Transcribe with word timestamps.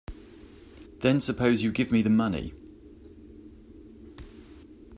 Then 1.01 1.19
suppose 1.21 1.61
you 1.61 1.71
give 1.71 1.91
me 1.91 2.01
the 2.01 2.09
money. 2.09 2.55